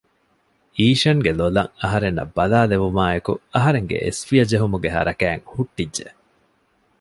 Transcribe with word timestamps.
އީޝަންގެ 0.77 1.31
ލޮލަށް 1.39 1.71
އަހަރެންނަށް 1.81 2.33
ބަލާލެވުމާއެކު 2.37 3.33
އަހަރެންގެ 3.53 3.97
އެސްފިޔަ 4.05 4.43
ޖެހުމުގެ 4.51 4.89
ހަރަކާތް 4.95 5.45
ހުއްޓިއްޖެ 5.53 6.07